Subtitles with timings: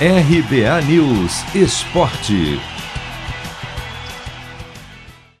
[0.00, 2.60] RBA News Esporte.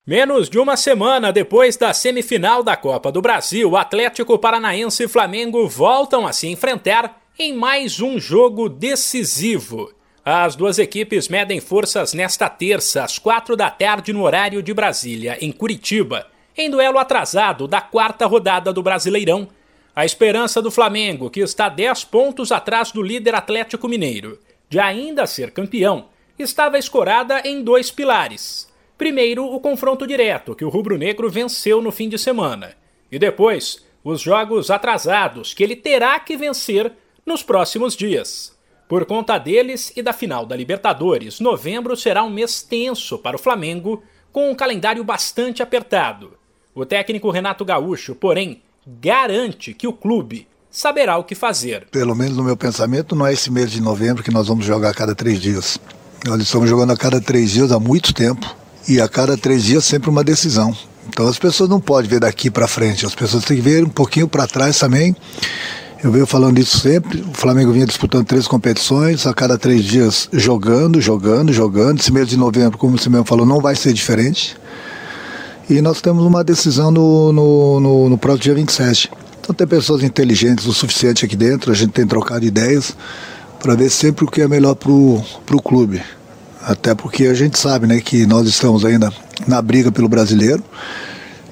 [0.06, 5.66] Menos de uma semana depois da semifinal da Copa do Brasil, Atlético Paranaense e Flamengo
[5.66, 9.92] voltam a se enfrentar em mais um jogo decisivo.
[10.24, 15.36] As duas equipes medem forças nesta terça, às quatro da tarde, no horário de Brasília,
[15.40, 19.48] em Curitiba, em duelo atrasado da quarta rodada do Brasileirão.
[19.94, 24.38] A esperança do Flamengo, que está 10 pontos atrás do líder Atlético Mineiro,
[24.68, 30.68] de ainda ser campeão, estava escorada em dois pilares Primeiro, o confronto direto, que o
[30.68, 32.76] rubro-negro venceu no fim de semana.
[33.10, 36.92] E depois, os jogos atrasados, que ele terá que vencer
[37.26, 38.56] nos próximos dias.
[38.88, 43.38] Por conta deles e da final da Libertadores, novembro será um mês tenso para o
[43.38, 46.38] Flamengo, com um calendário bastante apertado.
[46.72, 51.86] O técnico Renato Gaúcho, porém, garante que o clube saberá o que fazer.
[51.90, 54.90] Pelo menos no meu pensamento, não é esse mês de novembro que nós vamos jogar
[54.90, 55.78] a cada três dias.
[56.26, 58.54] Nós estamos jogando a cada três dias há muito tempo
[58.88, 60.76] e a cada três dias sempre uma decisão.
[61.08, 63.90] Então as pessoas não podem ver daqui para frente, as pessoas têm que ver um
[63.90, 65.14] pouquinho para trás também.
[66.02, 67.22] Eu venho falando isso sempre.
[67.22, 71.98] O Flamengo vinha disputando três competições, a cada três dias jogando, jogando, jogando.
[71.98, 74.54] Esse mês de novembro, como você mesmo falou, não vai ser diferente.
[75.68, 79.10] E nós temos uma decisão no, no, no, no próximo dia 27.
[79.40, 82.96] Então tem pessoas inteligentes o suficiente aqui dentro, a gente tem trocado ideias
[83.60, 86.02] para ver sempre o que é melhor para o clube.
[86.62, 89.12] Até porque a gente sabe né, que nós estamos ainda
[89.46, 90.62] na briga pelo brasileiro.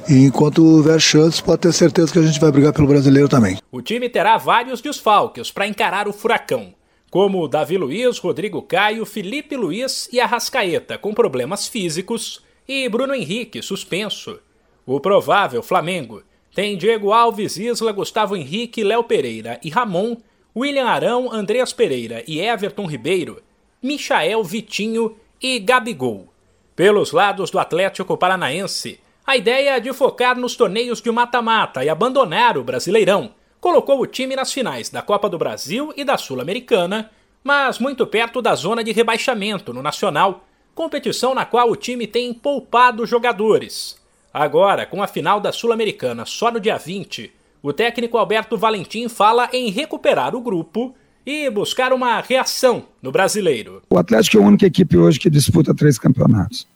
[0.08, 3.58] E enquanto houver chances, pode ter certeza que a gente vai brigar pelo brasileiro também.
[3.70, 6.74] O time terá vários desfalques para encarar o furacão,
[7.10, 13.62] como Davi Luiz, Rodrigo Caio, Felipe Luiz e Arrascaeta, com problemas físicos, e Bruno Henrique,
[13.62, 14.38] suspenso.
[14.84, 16.22] O provável Flamengo
[16.55, 20.16] tem Diego Alves, Isla, Gustavo Henrique, Léo Pereira e Ramon,
[20.55, 23.42] William Arão, Andreas Pereira e Everton Ribeiro
[23.83, 26.33] Michael Vitinho e Gabigol.
[26.77, 32.56] Pelos lados do Atlético Paranaense, a ideia de focar nos torneios de mata-mata e abandonar
[32.56, 37.11] o Brasileirão colocou o time nas finais da Copa do Brasil e da Sul-Americana,
[37.42, 40.44] mas muito perto da zona de rebaixamento no Nacional,
[40.74, 43.96] competição na qual o time tem poupado jogadores.
[44.33, 47.30] Agora, com a final da Sul-Americana só no dia 20,
[47.62, 50.94] o técnico Alberto Valentim fala em recuperar o grupo
[51.24, 53.82] e buscar uma reação no brasileiro.
[53.88, 56.66] O Atlético é a única equipe hoje que disputa três campeonatos.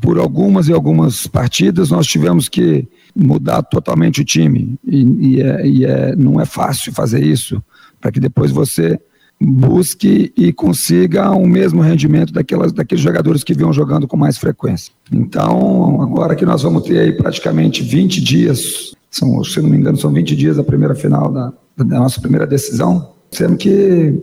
[0.00, 5.66] Por algumas e algumas partidas nós tivemos que mudar totalmente o time e, e, é,
[5.66, 7.62] e é, não é fácil fazer isso
[8.00, 9.00] para que depois você
[9.40, 14.92] busque e consiga o mesmo rendimento daquelas, daqueles jogadores que vinham jogando com mais frequência.
[15.12, 19.96] Então, agora que nós vamos ter aí praticamente 20 dias, são, se não me engano,
[19.96, 24.20] são 20 dias da primeira final da, da nossa primeira decisão, temos que,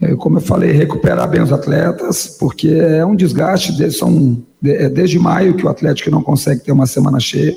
[0.00, 5.18] é, como eu falei, recuperar bem os atletas, porque é um desgaste, são, é desde
[5.18, 7.54] maio que o Atlético não consegue ter uma semana cheia.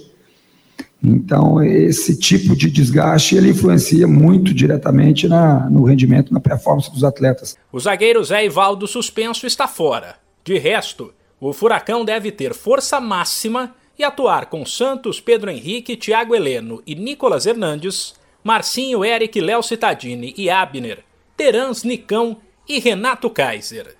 [1.04, 7.04] Então, esse tipo de desgaste ele influencia muito diretamente na, no rendimento, na performance dos
[7.04, 7.58] atletas.
[7.72, 10.16] O zagueiro Zé Ivaldo suspenso está fora.
[10.44, 16.36] De resto, o Furacão deve ter força máxima e atuar com Santos, Pedro Henrique, Thiago
[16.36, 18.14] Heleno e Nicolas Hernandes
[18.44, 21.04] Marcinho, Eric, Léo Cittadini e Abner,
[21.38, 22.38] Terans Nicão
[22.68, 23.96] e Renato Kaiser.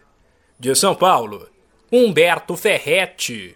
[0.60, 1.48] De São Paulo,
[1.92, 3.56] Humberto Ferretti.